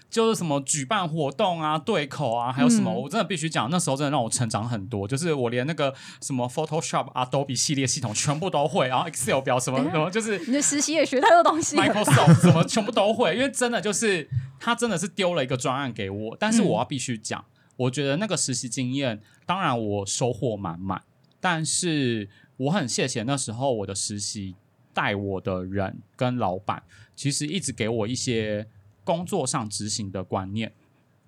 [0.09, 5.07] 就是什么举办活动啊、对口啊，还有什么，嗯我真的必须讲，那时候真的让我成长很多。
[5.07, 11.75] 就是我连那个什么 Photoshop、Adobe 系列系统全部都会，然后 Excel 表什么什么，就是你的实习也学太多东西。
[11.75, 14.27] Microsoft 什么全部都会，因为真的就是
[14.59, 17.43] 他真的是丢了一个专案给我，但是我要必须讲，
[17.75, 21.01] 我觉得那个实习经验，当然我收获满满，
[21.41, 24.55] 但是我很谢谢那时候我的实习
[24.93, 26.81] 带我的人跟老板，
[27.15, 28.67] 其实一直给我一些
[29.07, 30.73] 工作上执行的观念。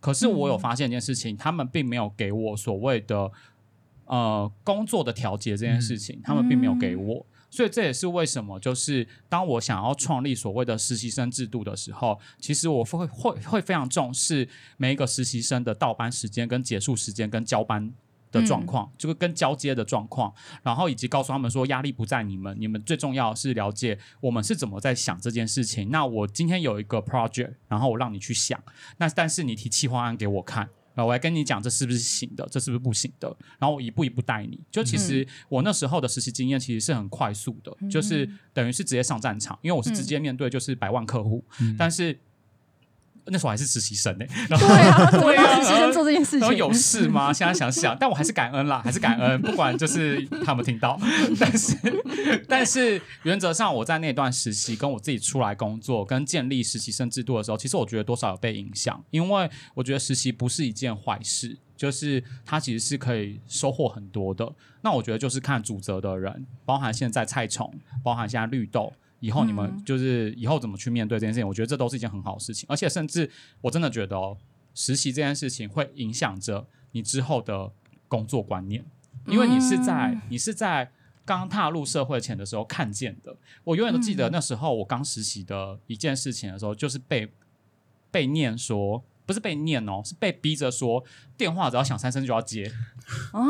[0.01, 3.31] 可是我有发现一件事情，他们并没有给我所谓的
[4.05, 7.25] 呃工作的调节这件事情，他们并没有给我。
[7.49, 17.91] 所以这也是为什么，就是当我想要创立所谓的实习生制度的时候，其实我会会会非常重视每一个实习生的到班时间、跟结束时间、跟交班
[18.31, 25.89] 的状况，就是跟交接的状况，然后以及告诉他们说，压力不在你们，你们最重要是了解我们是怎么在想这件事情。
[25.89, 28.61] 那我今天有一个 project，然后我让你去想，
[28.97, 30.69] 那但是你提企划案给我看。
[30.95, 34.59] 然后我来跟你讲这是不是行的，这是不是不行的，然后我一步一步带你。
[34.69, 41.45] 就其实我那时候的实习经验其实是很快速的，就是等于是直接上战场，因为我是直接面对就是百万客户，
[41.77, 42.19] 但是
[43.31, 46.39] 那时候还是实习生呢、 然后对啊，对啊让实习生做这件事情？
[46.39, 47.31] 然后有事吗？
[47.31, 50.99] 现在想想，但我还是感恩啦，还是感恩，不管就是他们听到，
[51.39, 51.77] 但是
[52.47, 64.51] 但是原则上，我在那段实习，跟我自己出来工作，跟建立实习生制度的时候，其实我觉得多少有被影响，因为我觉得实习不是一件坏事，就是它其实是可以收获很多的。
[64.81, 68.93] 那我觉得就是看主责的人，包含现在菜虫，包含现在绿豆。
[69.19, 73.29] 以后你们嗯就是以后怎么去面对这件事情，我觉得这都是一件很好的事情，而且甚至
[73.61, 74.37] 我真的觉得哦，
[74.73, 77.71] 实习这件事情会影响着你之后的
[78.07, 78.83] 工作观念，
[79.27, 80.91] 因为你是在、嗯你是在
[81.25, 83.35] 刚踏入社会前的时候看见的。
[83.63, 87.31] 我永远都记得那时候我刚实习的一件事情的时候，就是被
[88.11, 89.03] 被念说。
[89.25, 91.03] 不是被念哦，是被逼着说
[91.37, 92.65] 电话只要响三声就要接。
[93.31, 93.45] 哦，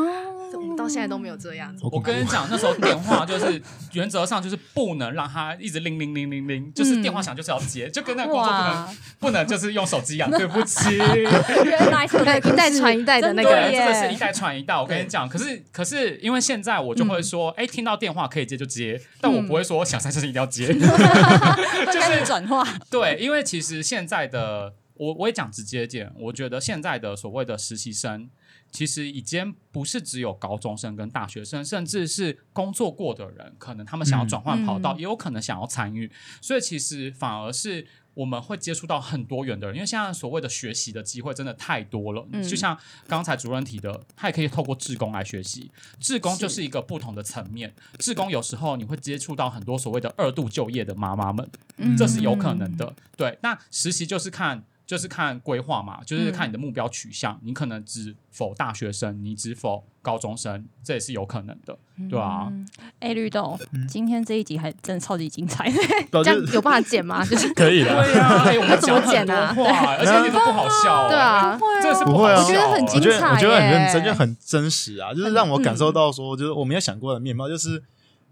[0.58, 1.84] 我们到现在都没有这样子。
[1.92, 3.62] 我跟你讲，那时候电话就是
[3.94, 10.30] 原则上就是不能让他一直铃铃铃铃铃，就是电话响就是要接，就跟那个工作不能，不能就是用手机一样。
[10.40, 12.24] 对不起，原来是一
[12.56, 14.76] 代传一代的那个对，真真的是一代传一代。
[14.76, 20.68] 我跟你讲，可是可是因为现在我就会说，哎，听到电话可以接就接，但我不会说想三声一定要接。
[20.80, 28.30] 会开始转化，对，因为其实现在的我我也讲直接一点，我觉得现在的所谓的实习生，
[28.72, 37.88] 其实已经不是只有高中生跟大学生，甚至是工作过的人，可能他们想要转换跑道，嗯也有可能想要参与，所以其实反而是。
[38.16, 42.28] 我们会接触到很多元的人，因为现在所谓的学习的机会真的太多了。
[42.34, 42.78] 嗯就像
[43.08, 45.72] 刚才主任提的，他也可以透过志工来学习。
[46.02, 47.74] 志工就是一个不同的层面。
[47.98, 52.94] 志工有时候你会接触到很多所谓的二度就业的妈妈们，嗯这是有可能的。
[53.16, 61.78] 对，那实习就是看就是看规划嘛，就是看你的目标取向，你可能只否大学生，你只否高中生，这也是有可能的，
[62.10, 62.48] 对啊。
[62.50, 65.72] 嗯哎，绿豆，嗯今天这一集还真的超级精彩，
[66.12, 67.24] 这样有办法剪吗？
[67.30, 68.04] 就是可以的。
[68.04, 71.08] 对啊，哎，我们 怎么剪啊话，而且一点都不好笑。
[71.08, 77.84] 对啊，这是不会啊我觉得很精彩我觉得很认耶真，就很真实啊，就是让我感受到说，就是我没有想过的面貌，就是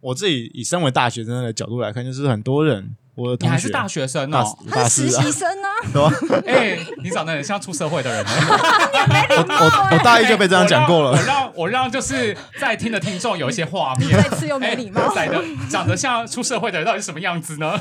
[0.02, 6.44] 我自己以身为大学生的角度来看，就是很多人我的同学你还是大学生大哦，大他实，习生呢， 对吧？
[6.46, 8.32] 哎，你长得很像出社会的人 呢。
[8.32, 14.12] 我我我大一就被这样讲过了我，让我让就是在听的听众有一些画面。
[14.12, 17.74] 再次又没礼貌哎，长得长得像出社会的人到底是什么样子呢？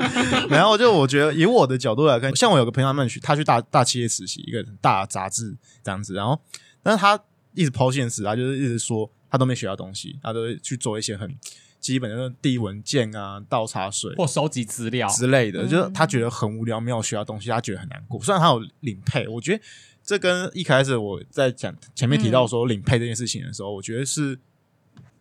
[0.48, 6.40] 然后就我觉得以我的角度来看，像我有个朋友他们去他去大大企业实习，一个大杂志这样子，然后
[6.82, 7.20] 但是他
[7.52, 11.30] 一直抛现实啊，就是一直说他都没学到东西，他都会去做一些很
[11.80, 18.20] 基本的递文件啊、倒茶水或收集资料，之类的，嗯就是他觉得很无聊，没有学到东西，他觉得很难过。
[18.22, 19.62] 虽然他有领配，我觉得
[20.02, 24.38] 这跟一开始我在讲前面提到说领配这件事情的时候，我觉得是，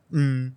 [0.10, 0.56] 嗯，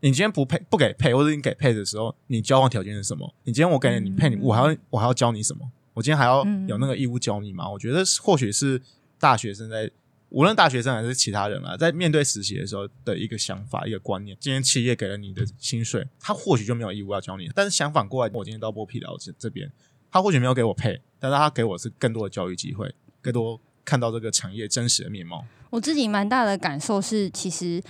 [0.00, 3.34] 你今天不配不给配，或者你给配的时候，你交换条件是什么？
[3.44, 5.70] 你今天我给了你配，你我还要我还要教你什么？
[5.94, 7.68] 我今天还要嗯有那个义务教你吗？
[7.70, 8.80] 我觉得或许是
[9.18, 9.90] 大学生在。
[10.32, 17.50] 无论大学生还是其他人啊，在面对实习的时候的一个想法、一个观念，今天企业给了你的薪水，他或许就没有义务要教你。
[17.54, 19.70] 但是相反过来，我今天到波皮聊这这边，
[20.10, 25.44] 他或许没有给我配，但是他给我是更多的教育机会，更多看到这个产业真实的面貌。
[25.68, 27.82] 我自己蛮大的感受是，其实。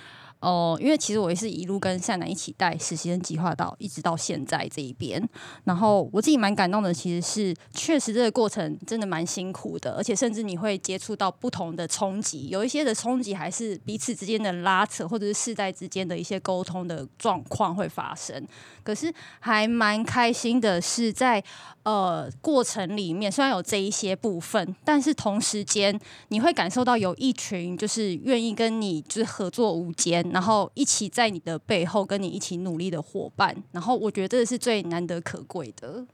[0.42, 5.22] 哦、因为其实我也是一路跟善男一起带实习生计划到一直到现在这一边，
[5.64, 18.44] 然后我自己蛮感动的，其实是确实这个过程真的蛮辛苦的，而且甚至你会接触到不同的冲击，有一些的冲击还是彼此之间的拉扯，或者是世代之间的一些沟通的状况会发生。
[18.82, 21.42] 可是还蛮开心的是在
[21.84, 25.96] 呃过程里面，虽然有这一些部分，但是同时间
[26.28, 36.06] 你会感受到有一群就是愿意跟你就是合作无间，然后一起在你的背后跟你一起努力的伙伴，然后我觉得这是最难得可贵的。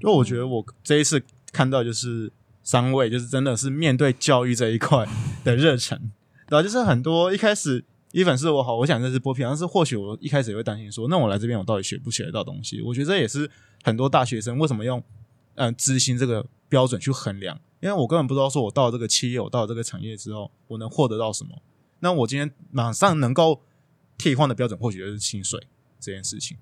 [0.00, 1.20] 因为我觉得我这一次
[1.52, 5.04] 看到就是三位，就是真的是面对教育这一块
[5.42, 5.98] 的热忱，
[6.46, 12.80] 对吧、就是很多一开始一粉是我好，我想这是剥皮，但是或许我一开始也会担心说，那我来这边我到底学不学得到东西？
[12.82, 13.50] 我觉得这也是
[13.82, 15.02] 很多大学生为什么用
[15.56, 21.50] 嗯知心这个标准去衡量，因为我根本不知道说我到了这个企业，我到了这个产业之后，我能获得到什么。
[22.00, 23.62] 那我今天马上能够
[24.18, 25.60] 替换的标准，或许就是薪水
[25.98, 26.56] 这件事情。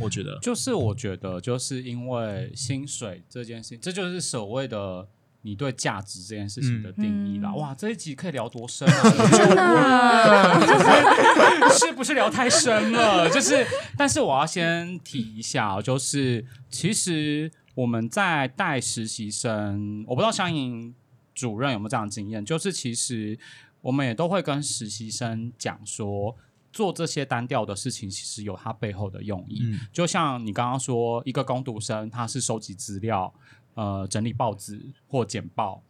[0.00, 5.06] 我觉得，就是我觉得，就是因为薪水这件事情，这就是所谓的
[5.42, 7.50] 你对价值这件事情的定义啦。
[7.50, 10.60] 嗯哇，这一集可以聊多深啊？
[10.60, 13.28] 就是是不是聊太深了？
[13.28, 20.94] 就是，但是我要先提一下哦，就是其实我们在带实习生，我不知道相应
[21.34, 23.38] 主任有没有这样的经验，就是其实
[23.82, 26.34] 我们也都会跟实习生讲说。
[26.74, 29.60] 做这些单调的事情，其实有它背后的用意。
[29.62, 33.30] 嗯就像你刚刚说，一个攻读生他是收集资料、
[33.74, 35.82] 呃整理报纸或简报，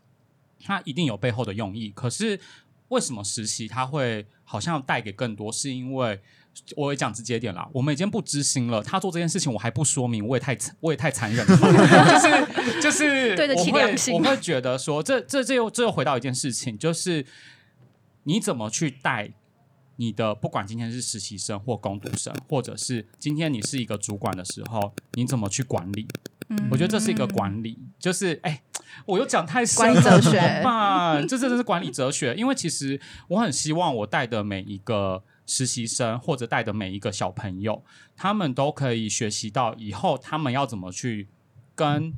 [0.61, 1.91] 他一定有背后的用意。
[1.91, 2.41] 可是
[2.89, 5.53] 为什么实习他会好像带给更多？
[5.53, 6.21] 是因为
[6.75, 8.83] 我也讲直接点啦，我们已经不知心了。
[8.83, 11.69] 他做这件事情，我还不说明，我也太残我也太残忍了吧。
[12.11, 17.25] 就是就是对得起我会良心我会觉得说，这这这又这又回到一件事情，就是
[18.25, 19.33] 你怎么去带。
[19.97, 26.09] 你的不管今天是实习生或工读生，或者是今天你是一个主管的时候，你怎么去管理？
[26.49, 28.63] 嗯我觉得这是一个管理，就是哎，
[29.05, 31.29] 我又讲太深管理了，哲学怎么办？
[31.29, 37.85] 这真的是管理哲学，因为其实我很希望我带的每一个实习生或者带的每一个小朋友，
[38.17, 41.29] 他们都可以学习到以后他们要怎么去
[41.75, 42.13] 跟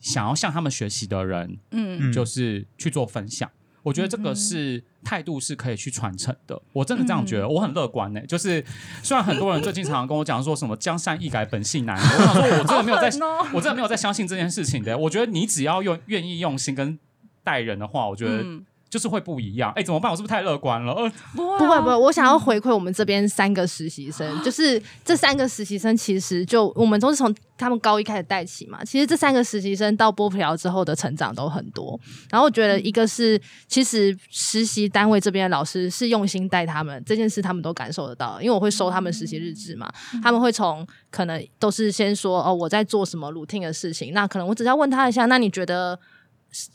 [0.00, 3.50] 想要向他们学习的人，嗯，嗯就是去做分享。
[3.82, 6.60] 我觉得这个是态度是可以去传承的。
[6.72, 8.64] 我真的这样觉得，我很乐观呢、就是
[9.02, 14.96] 虽然很多人最近常常跟我讲说什么江山易改，本性难移，我想说我真的没有在， 哦我真的没有在相信这件事情的。
[14.96, 16.98] 我觉得你只要用愿意用心跟
[17.42, 19.72] 待人的话，我觉得嗯就是会不一样。
[19.74, 20.12] 哎、怎么办？
[20.12, 20.92] 我是不是太乐观了？
[20.92, 28.84] 呃，不会啊不会不会，我想要回馈我们这边三个实习生，就是这三个实习生其实就我们都是从他们高一开始带起嘛。
[28.84, 31.98] 其实这三个实习生到波普聊之后的成长都很多。
[32.30, 39.90] 然后我觉得一个是，其实实习单位这边的老师是用心带他们，这件事他们都感受得到，因为我会收他们实习日志嘛，
[40.22, 45.98] 他们会从可能都是先说哦我在做什么 routine 的事情，那可能我只要问他一下，那你觉得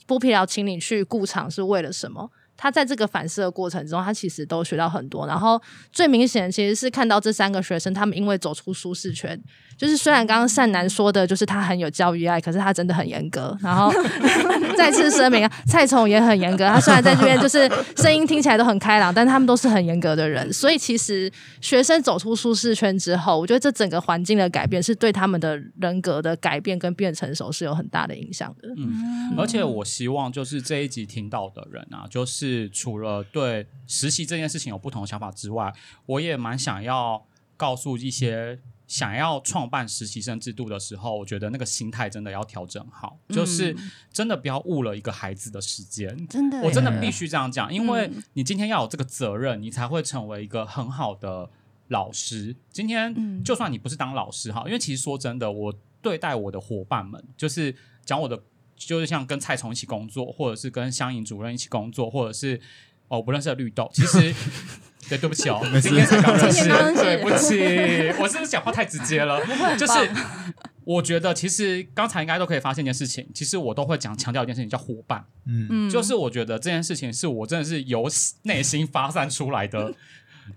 [0.07, 2.29] 剥皮寮请你去顾场是为了什么？
[2.59, 5.27] 他在这个反思的过程中，他其实都学到很多。
[5.27, 5.61] 然后
[5.91, 9.39] 最明显其实是看到这三个学生，他们因为走出舒适圈，
[9.77, 13.55] 就是虽然刚刚善男说的，就是他很有教育爱，可是他真的很严格。
[13.61, 13.91] 然后
[14.77, 16.67] 再次声明， 蔡崇也很严格。
[16.67, 20.53] 他虽然在这边就是声音听起来都很开朗，但他们都是很严格的人。
[20.53, 28.69] 所以其实学生走出舒适圈之后，我觉得这整个环境的改变是对他们的人格的改变跟变成熟是有很大的影响的。
[28.77, 35.73] 嗯，而且我希望就是这一集听到的人啊，就是除了对实习这件事情有不同的想法之外，
[36.05, 37.25] 我也蛮想要
[37.55, 43.75] 告诉一些想要创办实习生制度的时候，我觉得那个心态真的要调整好，就是
[44.13, 46.25] 真的不要误了一个孩子的时间。
[46.27, 51.49] 真的，我真的必须这样讲，因为嗯你今天要有这个责任，你才会成为一个很好的
[51.89, 52.55] 老师。
[52.71, 57.75] 今天嗯就算你不是当老师哈，因为其实说真的，我对待我的伙伴们，就是
[58.05, 58.41] 讲我的，
[58.77, 62.61] 就是像跟蔡崇一起工作，或者是跟香颖主任一起工作，或者是
[63.09, 64.33] 哦不认识的绿豆，其实。
[65.09, 69.39] 对，对不起哦，今天才刚认识，对不起，我是不是讲话太直接了？
[69.77, 69.93] 就是
[70.83, 75.25] 我觉得，其实刚才应该都可以发现一件事情，其实我都会讲强调一件事情，叫伙伴。
[75.45, 78.07] 嗯，嗯就是我觉得这件事情是我真的是由
[78.43, 79.93] 内心发散出来的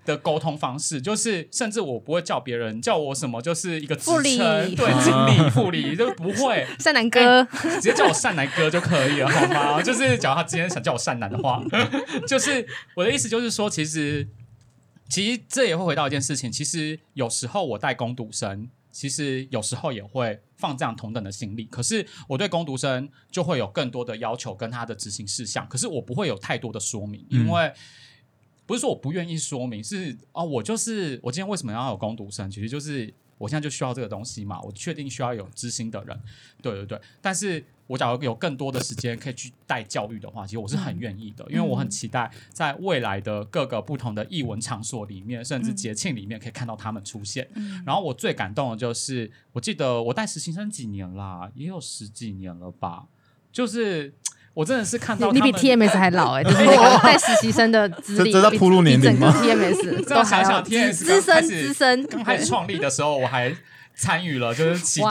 [0.04, 9.46] 的沟通方式，就是甚至我不会叫别人叫我什么，就是一个职副理称，对，经理、副理就不会， 善男哥，直接叫我善男哥就可以了，好
[9.76, 9.82] 吗？
[9.82, 11.60] 就是假如他今天想叫我善男的话，
[12.28, 14.24] 就是我的意思就是说，其实
[15.10, 27.72] 其实这也会回到一件事情，其实有时候我带攻读生，其实有时候也会放这样同等的心力，可是我对攻读生就会有更多的要求跟他的执行事项，可是我不会有太多的说明，因为。
[28.66, 36.16] 不是说我不愿意说明，是哦，我就是我今天为什么要有攻读生，其实就是我现在就需要这个东西嘛，我确定需要有知心的人，
[36.62, 37.00] 对对对。
[37.20, 47.48] 但是我假如有更多的时间可以去带教育的话，其实我是很愿意的，因为我很期待在未来的各个不同的艺文场所里面，甚至节庆里面可以看到他们出现。
[47.84, 53.06] 然后我最感动的就是，我记得我带实习生几年啦，也有十几年了吧，
[53.52, 54.14] 就是。
[54.52, 59.32] 我真的是看到你比 TMS 还老哎、 就是那个带实习生的资历，这这在比铺路年龄吗？
[59.40, 63.54] 比整个 TMS 都还要想想，TMS 资深资深，刚开始创立的时候，我还
[64.00, 65.10] 参与了，就是其中，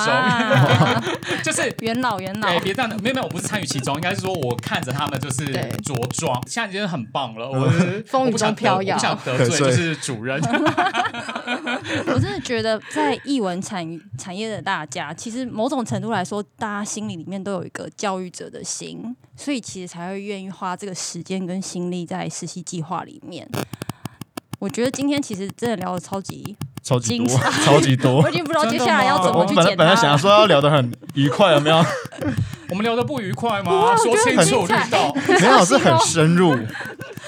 [1.43, 2.47] 就是元老元老。
[2.47, 5.69] 哎，，别这样，没有没有，我不是参与其中，应该是说我看着他们就是对。
[5.83, 7.49] 着装，现在已经很棒了。
[7.49, 10.39] 我是风雨中飘摇不想得罪就是主任。
[12.07, 13.85] 我真的觉得在艺文产
[14.17, 23.47] 产业的大家，其实某种程度来说，大家心里里面都有一个教育者的心，所以其实才会愿意花这个时间跟心力在实习计划里面。
[24.59, 27.27] 我觉得今天其实真的聊的超级，超级多，
[27.65, 28.33] 超级多 我已。
[28.33, 29.75] 经不知道接下来要怎我们本来么去剪它了。
[29.77, 31.77] 本来想说要聊得很愉快，有没有？
[32.69, 33.95] 我们聊的不愉快吗？
[33.97, 35.15] 说清楚，很绿豆。
[35.27, 36.55] 没有，是很深入，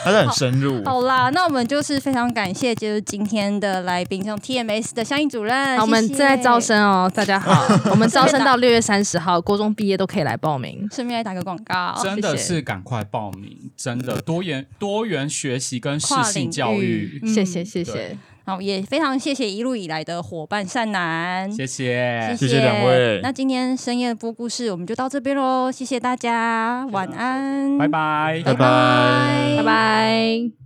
[0.03, 0.83] 还是很深入。
[0.85, 10.87] 好啦，那我们就是非常感谢，就是今天的来宾，像 TMS 的相应主任，我们正在招，生哦，大家好，我们招生到六月三十号，国中毕业都可以来报名。
[10.91, 11.99] 顺便来打个广告。
[12.03, 17.19] 真的是赶快报名，真的多元多元学习跟适跨性教育。
[17.23, 18.15] 嗯谢谢谢谢
[18.45, 22.59] 对，好，也非常谢谢一路以来的伙伴善男，谢谢，谢谢。
[22.59, 23.19] 两位。
[23.21, 29.55] 那今天深夜播故事我们就到这边喽，谢谢大家，晚安，拜拜，拜拜。
[29.57, 30.60] 拜拜。